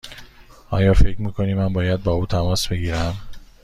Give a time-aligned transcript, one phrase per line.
[0.69, 3.17] آیا فکر می کنی من باید با او تماس بگیرم؟